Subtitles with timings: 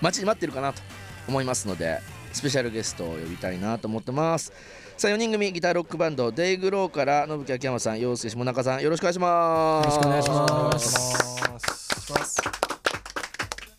[0.00, 0.82] 待ちに待ってるかなと
[1.28, 2.00] 思いますので
[2.32, 4.52] スペシャルゲストを呼びたいなと思ってます。
[4.96, 9.86] さあ4人組ギターロックバンド DYGL から Nobuki Akiyama さん陽介下中さんよろしくお願いします。
[9.86, 12.40] よろしくお願いします。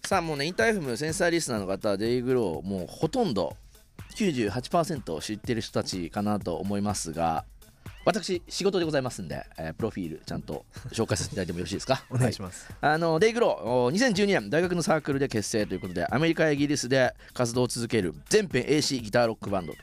[0.04, 3.56] さあもうねインター FM センサーリスナーの方は DYGL もうほとんど
[4.18, 7.46] 98%知ってる人たちかなと思いますが
[8.04, 12.04] 私仕事でございますんで、えープロフィールちゃんと紹介させていただいてもよろしいですか？
[12.10, 19.80] お願いします、あの DYGL お2012年大学のサークルで結成ということでアメリカやイギリスで活動を続ける全編 AC ギターロックバンドと。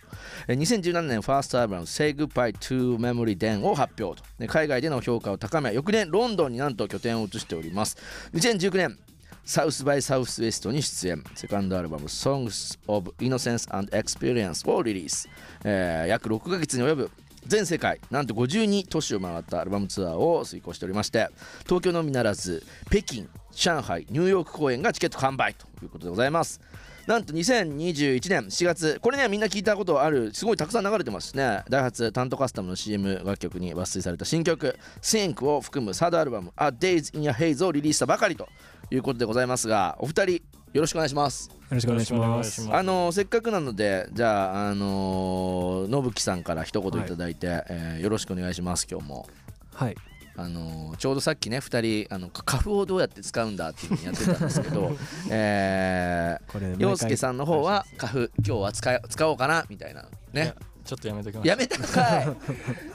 [0.48, 4.20] えー2017年ファーストアルバム「Say Goodbye to Memory Den」を発表。
[4.20, 7.96] とで海外での評価を高め翌年ロンドンになんと拠点を移しております。
[8.34, 8.98] 2019年
[9.44, 11.24] サウスバイサウスウエストに出演。
[11.34, 15.28] セカンドアルバム「Songs of Innocence and Experience」をリリース、
[15.64, 17.10] えー約6ヶ月に及ぶ
[17.48, 21.28] 全世界なんと52都市を回ったアルバムツアーを遂行しておりまして
[21.64, 26.60] 東京のみならず北京上海ニューヨーク公演がチケット完売ということでございます。
[27.08, 31.62] なんと2021年4月これねみんな聞いたことあるすごいたくさん流れてますね。
[31.70, 38.46] ダイハツタントカスタムの CM 楽曲に抜粋された新曲「Sync」を含むサードアルバム「A Days in a Haze」をリリースしたばかりと
[38.90, 41.50] いうことでございますがお二人よろしくお願いします。
[41.50, 42.68] よろしくお願いします。
[42.70, 49.26] あのせっかくなのでじゃああの信樹さんから一言いただいて、えーよろしくお願いします今日も。
[49.74, 49.96] はい。
[50.36, 54.92] あのちょうどさっきね2人あの花粉をどうやって使うんだっていうふうにやってたんですけど
[55.30, 60.54] えこれー陽介さんの方は花粉今日は使い使おうかなみたいなね
[60.88, 62.22] ちょっとやめときましょうやめたんか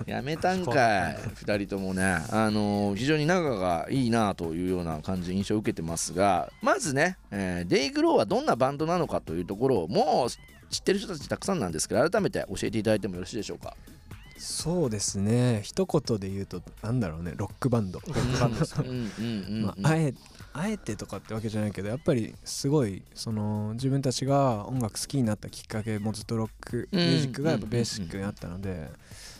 [0.07, 0.09] い。
[0.09, 0.71] やめたんか
[1.11, 1.15] い。
[1.45, 2.17] 2人ともね。
[2.31, 10.29] あの非常に仲がいいなというような感じ印象を受けてますがまずね、えーデイグローはどんなバンドなのかというところをもう
[10.73, 13.75] 知ってる人たちたくさんなんですけど改めて教えていただいてもよろしいでしょうか？
[14.39, 15.61] そうですね。
[15.63, 17.33] 一言で言うとなんだろうね。
[17.35, 18.01] ロックバンド。
[18.05, 19.61] うんうんうんうん。
[19.65, 20.13] まあ、あえ
[20.53, 28.89] あえてとかってわけじゃないけどやっぱりすごいその自分たちが音楽好きになったきっかけもずっとロックミュージックがやっぱベーシックにあったので、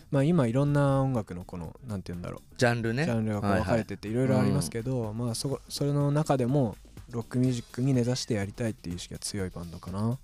[0.09, 3.03] まあ、今いろんな音楽のこのなんて言うんだろジャンルね。
[3.03, 6.75] うジャンルがこう分かれてていろいろありますけど、まあそこそれの中でも
[7.11, 10.17] ロックミュージックに根ざしてやりたいっていう意識が強いバンドかな、うん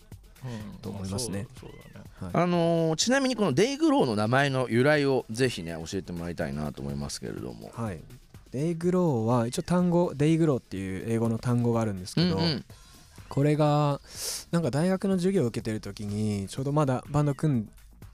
[0.81, 1.47] と思いますね。
[2.33, 7.71] あのーちなみにこの DYGL の名前の由来をぜひね教えてもらいたいなと思いますけれども。
[7.73, 7.99] はい、
[8.51, 12.65] DYGL は一応単語 dayglow っていう英語の単語があるんですけど、うんうん。
[13.29, 14.01] これが
[14.51, 17.67] なんか大学の授業を受けてる時にちょうどまだバンド組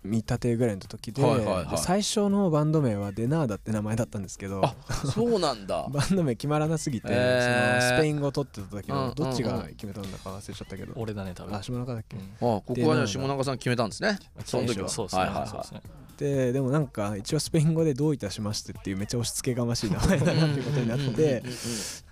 [0.06, 1.68] み立てぐらいの時で,、はいはいはい。
[1.68, 5.88] で最初のバンド名はデナーダって名前だったんですけどあそうなんだ。
[5.92, 7.80] バンド名決まらなすぎて、へー。
[7.80, 9.10] そのスペイン語を取ってた時うんうんうん。
[9.10, 11.56] のどっちが決めたんだか忘れちゃったけど、俺だね多分。
[11.56, 12.24] あ下中だっけ、うん。
[12.24, 14.20] あここはね下中さん決めたんですね。
[14.46, 14.90] その時は。
[14.90, 15.22] そうですね。
[15.24, 15.50] はいはいはい。
[15.50, 15.86] そうで
[16.18, 21.44] ででもなんか一応スペイン語で「どういたしまして」っていうめっちゃ押し付けがましい名前だなっていうことになってうんうんうんうん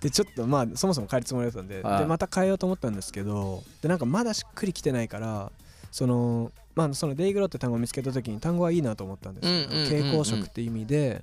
[0.00, 1.98] でちょっとまあそもそも変えるつもりだったんではい。
[2.00, 5.50] でまた変えようと思ったんですけどでなんかまだしっくりきてないから
[5.94, 9.54] そのまあそのデイグロって単語を見つけた時に単語はいいなと思ったんですよ。
[9.54, 11.22] うんうんうんうん蛍光色って意味で。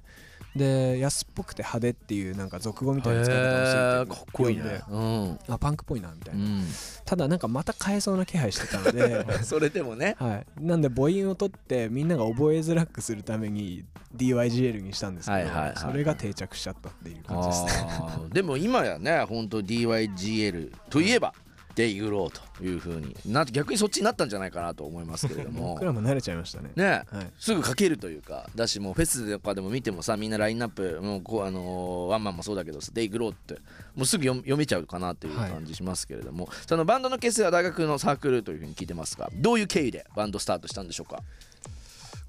[0.53, 4.81] で安っぽくて派手っていうなんか俗語みたいな使い方をしててかっこいいね。
[4.89, 5.39] うん。
[5.47, 6.65] あパンクっぽいなみたいうな、ん。
[7.05, 9.25] ただなんかまた変えそうな気配してたので。
[9.43, 10.15] それでもね。
[10.19, 17.89] はい、なんで母音を取ってみんなが覚えづらくするために DYGL にしたんですけど、はいはいはいそれが定着しちゃったっていう感じですね。
[18.33, 25.73] でも今やね本当 DYGL といえばデイグローというふうになって逆にそっちになったんじゃないかなと思いますけれども。
[25.81, 26.71] 僕らも慣れちゃいましたね。
[26.75, 33.55] ねはい、すぐ書けるというかだしもうフェスとかでも見てもさみんなラインナップもうこうあのーワンマンもそうだけどデイグローって
[33.95, 41.21] もうすぐ読読めちゃうかなっていう感じしますけれども、そのバンドの結成は大学のサークルというふうに聞いてますがどういう経緯でバンドスタートしたんでしょうか？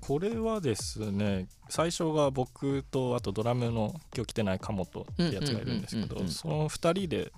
[0.03, 7.33] これはですね最初が僕とあとドラムの今日来てない鴨とってやつがいるんですけどその2人で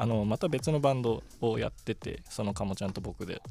[0.00, 3.42] あのまた別のバンドをやっててその鴨ちゃんと僕で。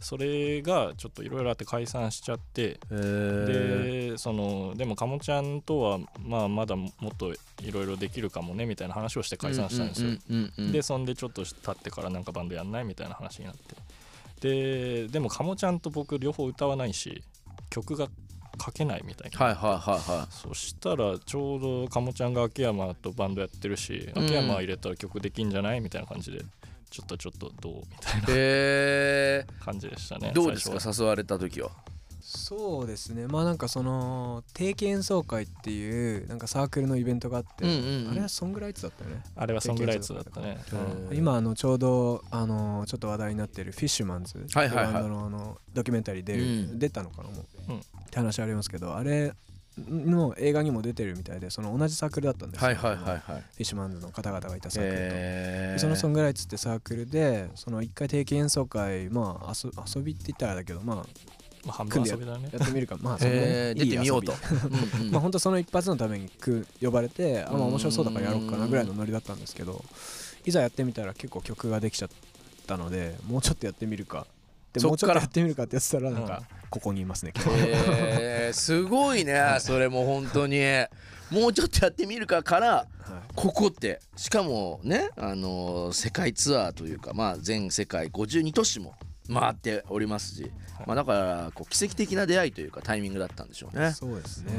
[0.00, 7.32] それがちょっといろいろあって解散しちゃってでそのでも鴨ちゃんとはまあまだもっと
[7.62, 10.72] いろいろできるかもねみたいな話をして解散したんですよ。
[10.72, 13.76] でそんでちょっと経ってからなんかバンドやんないみたいな話になって。
[14.40, 17.22] ででも鴨ちゃんと僕両方歌わないし
[17.70, 18.08] 曲が
[18.62, 20.26] 書けないみたいな、はいはいはいはい。
[20.30, 24.24] そしたらちょうど鴨ちゃんが秋山とバンドやってるし、うん。
[24.24, 26.40] 秋山入れたら曲できんじゃないみたいな感じで
[26.90, 30.78] ちょっとちょっとどうみたいなえ感じでしたねどうですか？
[30.96, 31.70] 誘われた時は
[32.36, 33.26] そうですね。
[33.26, 38.10] まあなんかその定期演奏会っていうなんかサークルのイベントがあって、うんうんうん。
[38.10, 39.22] あれはソングライツだったよね？
[39.36, 40.58] あれはソングライツだったね、
[41.10, 41.16] うん。
[41.16, 44.92] 今あのちょうどあのちょっと話題になってるフィッシュマンズはいはいはい。
[44.94, 46.78] バンドのあのドキュメンタリー出る、うん。
[46.78, 47.78] 出たのかなもう、うん。
[47.78, 49.32] って話ありますけどあれ
[49.76, 53.18] の映画にも出てるみたいでその同じサークルだったんですよ、はいはいはいはい。
[53.18, 55.02] フィッシュマンズの方々がいたサークルと。
[55.02, 61.06] えでそのソングライツってサークルでその一回定期演奏会まあ遊遊びって言ったらだけどまあ
[61.66, 62.48] まあ、半分遊びだね。
[62.52, 62.96] やってみるか。
[63.00, 64.32] まあそのえー出てみようと。
[65.10, 69.84] まあ本当その一発のためにく呼ばれてあ、まあ、面白そうだからやろうかなぐらいのノリだったんですけど
[70.44, 72.08] いざやってみたら結構曲ができちゃっ
[72.66, 74.26] たのでもうちょっとやってみるか。
[74.72, 77.50] でもうちょっとやってみるかってやってたらなんかここにいますね今日。
[77.60, 80.58] えーすごいねそれも本当に。
[81.30, 82.86] もうちょっとやってみるかからはい。
[83.34, 84.00] ここって。
[84.16, 88.94] しかもねあの世界ツアーというかまあ全世界52都市も
[89.32, 90.50] 回っておりますし、
[90.86, 93.92] まあ、だからこう奇跡的な出会いというかタイミングだったんでしょうね。
[93.92, 94.52] そうですね、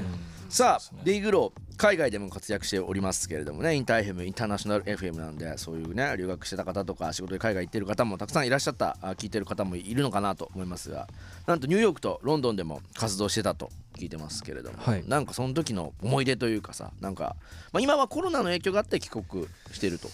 [0.50, 11.07] さあねデイグロー海外でも活躍しておりますけれどもねインター FM インターナショナル FM なんでそういうね留学してた方とか仕事で海外行ってる方もたくさんいらっしゃったあ聞いてる方もいるのかなと思いますが
[11.45, 15.03] なんとニューヨークとロンドンでも活動してたと聞いてますけれども、はい。
[15.07, 17.35] なんかその時の思い出というかさなんか、
[17.71, 20.09] まあ、今はコロナの影響があって帰国してると。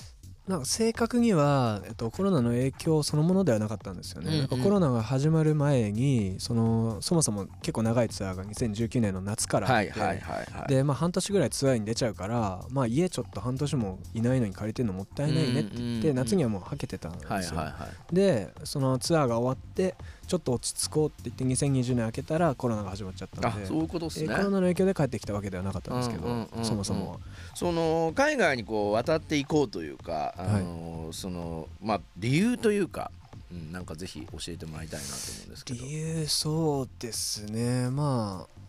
[0.51, 10.75] なんか正確には、えっと、コロナの影響そのものではなかったんですよね、うんうんコロナが始まる前にそのそもそも結構長いツアーが2019年の夏からあって。
[10.75, 18.15] でまあ半年ぐらいツアーに出ちゃうからまあ家ちょっと半年もいないのに借りてるのもったいないねって言って、うんうんうん夏にはもうはけてたんですよ、はいはいはい。
[18.15, 19.95] でそのツアーが終わって
[20.31, 24.43] ちょっと落ち着こうって言って2020年明けたらコロナが始まっちゃったのであそういうことですねえーコ。
[24.43, 27.17] ロナの影響で帰ってきたわけではなかったんですけど、うんうんうんうんそもそもは
[27.53, 33.11] その海外にこう渡っていこうというか、あのそのまあ理由というか、
[33.51, 35.83] うん、なんかぜひ教えてもらいたいなと思うんですけど。
[35.83, 38.60] 理由そうですねまあ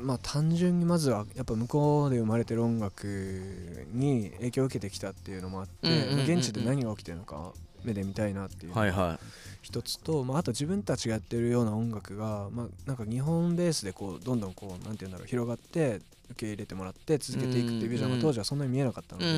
[0.00, 5.88] まあ単純にまずはやっぱ向こうで生まれてる音楽に影響を受けてきたっていうのもあって、
[6.24, 7.52] 現地で何が起きてるのか
[7.84, 8.72] 目で見たいなっていう。
[9.62, 16.00] 一つと、まあ、あと自分たちがやってるような音楽が、まあ、なんか日本ベースでこうどんどんこうなんて言うんだろう広がって
[16.30, 19.24] 受け入れてもらって続けていくっていうビジョンが当時はそんなに見えなかったのい。
[19.24, 19.30] で、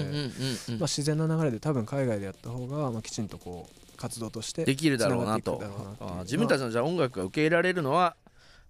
[0.73, 5.63] まあ、自然な流れで多分海外でやった方が、まあ、きちんとこう活動としてできるだろうなと。
[6.25, 8.15] 自分たちのじゃあ音楽が受け入れられるのは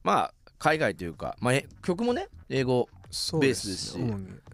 [0.04, 2.88] まあ海外というか、まあ、え曲もね英語
[3.40, 3.98] ベースですし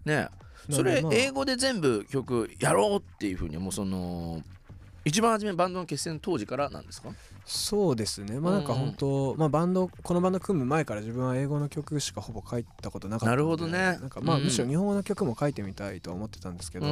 [0.04, 0.28] ね。
[0.70, 4.42] それ英語で全部曲やろうっていうふうにもうその
[5.04, 7.10] 一番初めバンドの結成の当時からなんですか？
[7.46, 8.40] そうですね。
[8.40, 8.78] まあなんかうん。
[8.78, 13.78] うん本当、まあバンドこのバンド組む前から自分は英語の曲しかほぼ書いたことなかったなるほどね。
[13.78, 16.86] なんかまあうんむしろ日本語の曲も書いてみたいとは思ってたんですけど、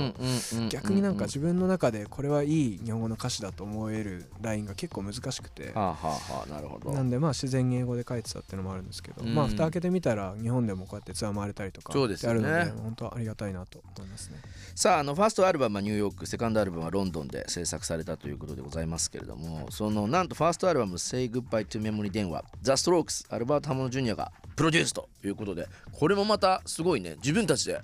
[0.71, 6.93] 逆になんか自分の中でこれはいい日本語の歌詞だと思えるラインが結構難しくてはあはあはあなるほど。
[6.93, 9.35] なんでまあ自然に英語で書いてたっていうのもあるんですけど、うん。
[9.35, 12.41] まあ蓋開けてみたら日本でもこうやってツアー回れたりとかそうですよね。
[12.41, 14.37] ってあるので本当ありがたいなと思いますね。
[14.75, 27.81] さああのファーストアルバムはニューヨークセカンドアルバムはロンドンで制作されたということでございますけれどもそのなんとファーストアルバム「Say Goodbye to Memory 電話」ザ・ストロークスアルバート・ハモンド・ジュニアがプロデュースということでこれもまたすごいね自分たちで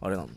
[0.00, 0.30] あれなの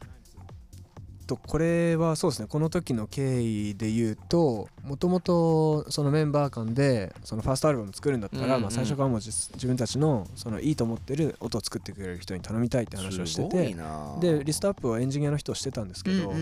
[1.31, 8.61] とこれはそうですねこの時の経緯で言うともともとそのメンバー間でそのファーストアルバム作るんだったら、うんうん。
[8.63, 14.17] まあ、最初からもう自自分たちのそのいいと思ってる音を作ってくれる人に頼みたいって話をしててな。
[14.19, 16.33] でリストアップをエンジニアの人をしてたんですけど、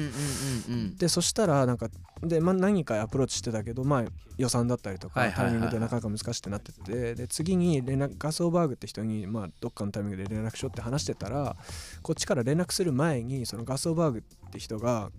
[0.97, 1.89] でそしたらなんか
[2.23, 4.05] で、まあ、何かアプローチしてたけど、まあ、
[4.37, 11.55] 予算だったりとかタイミングでなかなか難しくてなっててで次に連絡ガス・オーバーグって人に、まあ、どっかのタイミングで連絡しようって話してたら
[12.01, 15.11] こっちから連絡する前にそのガス・オーバーグって人が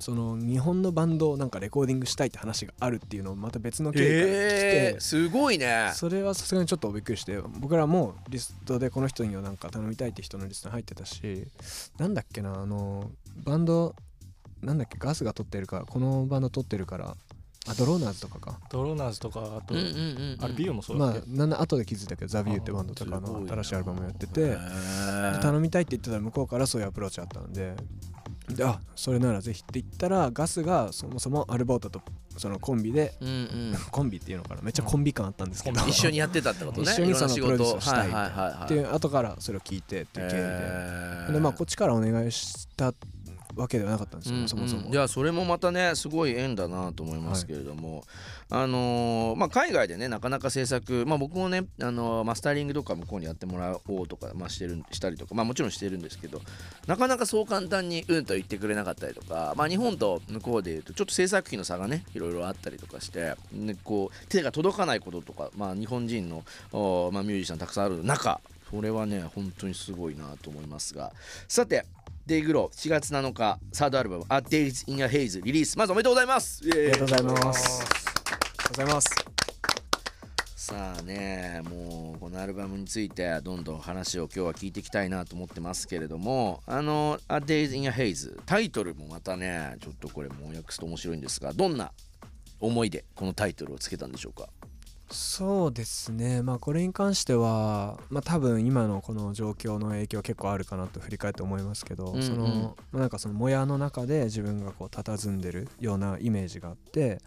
[0.00, 5.90] その日本のバンドをなんかレコーディングしたいって話があるっていうのをまた別の経緯から来て、えー、すごいね。
[5.94, 11.48] それはさすがにちょっとびっくりして僕らもリストでこの人にはなんか頼みたいって人のリストに入ってたし
[11.98, 13.10] なんだっけなあの
[13.44, 13.96] バンド
[14.62, 17.16] なんだっけガスが撮ってるからこのバンド撮ってるから
[17.66, 18.60] あドローナーズとかか。
[18.70, 20.38] ドローナーズとかあと、うんうんうんうん。
[20.40, 22.24] あれビューもそうだまっけ、あなんだ後で気づいたけ？
[22.24, 24.56] どザ・ビューってバンドとかの新しいアルバムやってへて
[25.42, 27.74] 頼みたいって言ってたら向こうからそういうアプローチあったんで
[28.54, 32.00] であそれならぜひって言ったらガスがそもそもアルボートと
[32.36, 33.76] そのコンビでうんうん。
[33.90, 34.62] コンビっていうのかな。
[34.62, 36.86] めっちゃコンビ感あったんですけど、一緒にやってたってことね。
[36.92, 41.32] 一緒にその仕事プロデュースをしたいっていう後からそれを聞いてっていう経緯で、えー。
[41.32, 42.94] でまあこっちからお願いした
[43.58, 44.48] わけではなかったんですよ、うんうん。
[44.48, 44.90] そもそも。
[44.90, 48.04] いやそれもまたねすごい縁だなと思いますけれども、
[48.50, 56.40] あのーまあ、海外でねなかなか制作、まあ、僕もね、あのーマスタリングとか向こうにやってもらおうとか、まあ、してるしたりとか、まあ、もちろんしてるんですけど
[56.86, 71.12] なかなかそう簡単にうんと言ってくれなかったりとか、まあ、日本と向こうでいうとちょっと制作費の差がねいろいろあったりとかして、ね、こう手が届かないこととか、まあ、日本人の、おまあ、ミュージシャンたくさんある中それはね本当にすごいなと思いますが。
[71.48, 71.86] さて
[72.28, 75.78] デイグロー4月7日サードアルバム「A Days in a Haze」リリース。
[75.78, 76.60] まずおめでとうございます。
[76.62, 77.80] あありがとうございます。
[77.80, 79.08] ありがとうございます。
[80.54, 91.92] さあねもうこののアルバムについてどんどん話を今日は聞いていきたいなと思ってますけれどもあの「A Days in a Haze」タイトルもまたねちょっとこれも訳すと面白いんですがどんな
[92.60, 94.50] 思いでこのタイトルをつけたんでしょうか？
[95.10, 96.42] そうですね。
[96.42, 102.22] まあこれに関してはまあ多分今のこの状況の影響結構あるかなと振り返って思いますけど、うんうん。
[102.22, 107.20] そのまあなんかそのもやの中で自分がこう佇んでるようなイメージがあって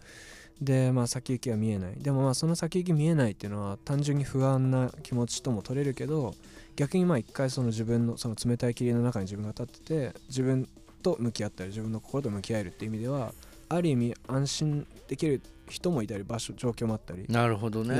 [0.60, 1.94] でまあ先行きは見えない。
[1.96, 6.34] でもまあその先行き見えないっていうのは単純に不安な気持ちとも取れるけど
[6.76, 10.68] 逆にまあ一回その自分のその冷たい霧の中に自分が立ってて自分
[11.02, 13.32] と向き合ったり自分の心と向き合えるっていう意味では
[13.74, 17.96] ある意味安心できる人もいたり場所状況もあったりなるほどね。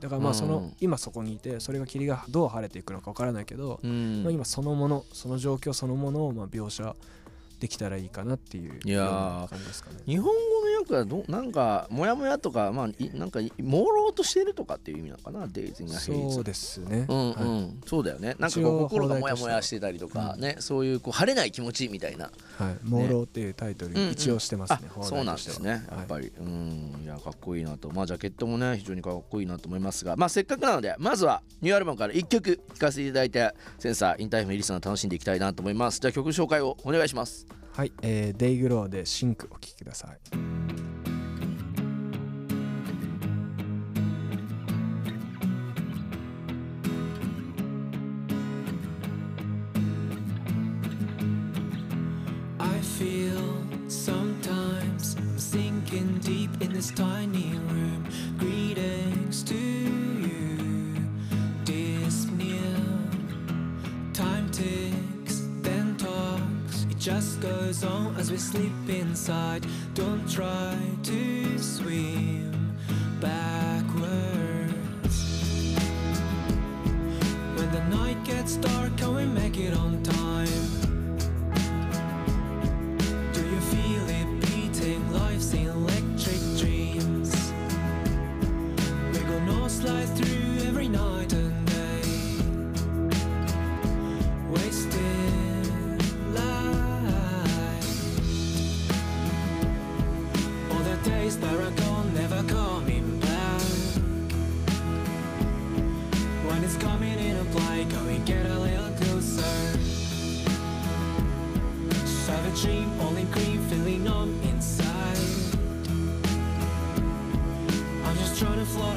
[0.00, 4.22] だからまあその、うん今そこにいてそれが霧がどう晴れていくのかわからないけど、うん。
[4.24, 6.96] まあ、今そのものその状況そのものをまあ描写
[7.60, 9.98] できたらいいかなっていう感じですかね。
[10.04, 17.06] 日本語の訳はどなんかモヤモヤとかまあいなんか朦朧としてるとかっていう意味なのかなデイズがそうですね。
[17.08, 17.70] うんうん、はい。
[17.86, 18.36] そうだよね。
[18.38, 22.30] なんかこう心がモヤモヤしてたりとかね、そういうこう晴れない気持ちみたいな。
[22.58, 24.78] はい、朦朧っていうタイトルに一応してますね。
[24.88, 25.70] あ邦題そうなんですね。
[25.70, 27.00] やっぱはいり、うん。
[27.04, 27.90] いやかっこいいなと。
[27.90, 30.16] まあジャケットもね非常にかっこいいなと思いますが。
[30.16, 36.00] まあせっかくなのでまずはニューアルバムから1曲聴かせていただいてセンサー InterFM リスナー楽しんでいきたいなと思います。
[36.00, 37.46] じゃあ曲紹介をお願いします。
[37.74, 40.71] はい、えー、 DYGL でシンクお聴きください。
[56.82, 58.04] This tiny room.
[58.38, 60.96] Greetings to you,
[61.64, 62.74] dyspnea.
[64.12, 66.86] Time ticks, then talks.
[66.90, 69.64] It just goes on as we sleep inside.
[69.94, 72.76] Don't try to swim
[73.20, 74.72] backwards.
[77.54, 80.11] When the night gets dark, can we make it on time?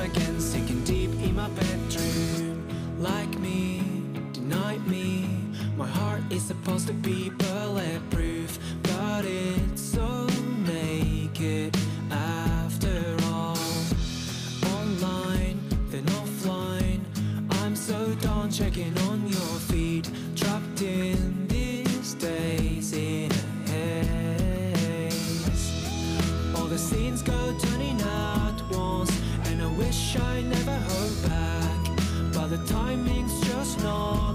[0.06, 2.68] Again, sinking deep in my bedroom.
[3.00, 3.82] Like me,
[4.34, 5.28] deny me.
[5.78, 10.28] My heart is supposed to be bulletproof, but it's so
[10.66, 11.75] naked
[33.80, 34.35] snow.